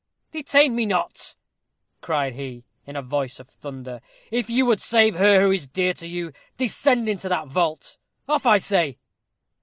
[0.31, 1.35] "Detain me not,"
[2.01, 4.01] cried he, in a voice of thunder.
[4.31, 7.97] "If you would save her who is dear to you, descend into that vault.
[8.27, 8.97] Off, I say."